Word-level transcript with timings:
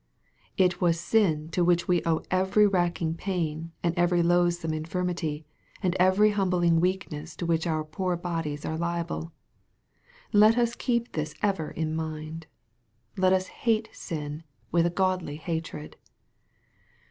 It 0.57 0.81
was 0.81 0.99
sin 0.99 1.49
to 1.49 1.63
which 1.63 1.87
we 1.87 2.01
owe 2.07 2.23
every 2.31 2.65
racking 2.65 3.13
pain, 3.13 3.71
and 3.83 3.93
every 3.95 4.23
loathsome 4.23 4.73
infirmity, 4.73 5.45
and 5.83 5.95
every 5.99 6.31
humbling 6.31 6.79
weakness 6.79 7.35
to 7.35 7.45
which 7.45 7.67
our 7.67 7.83
poor 7.83 8.15
bodies 8.17 8.65
are 8.65 8.79
liable. 8.79 9.31
Let 10.33 10.57
us 10.57 10.73
keep 10.73 11.11
this 11.11 11.35
ever 11.43 11.69
in 11.69 11.95
mind. 11.95 12.47
Let 13.15 13.31
us 13.31 13.45
hate 13.45 13.89
sin 13.91 14.41
with 14.71 14.87
a 14.87 14.89
godly 14.89 15.35
hatred. 15.35 15.97